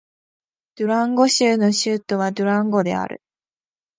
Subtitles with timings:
[0.77, 3.21] ドゥランゴ州の州都はドゥランゴである